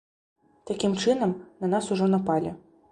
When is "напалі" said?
2.17-2.59